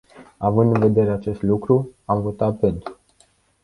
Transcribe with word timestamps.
Având 0.37 0.73
în 0.75 0.79
vedere 0.81 1.11
acest 1.11 1.41
lucru, 1.41 1.89
am 2.05 2.21
votat 2.21 2.59
pentru. 2.59 2.99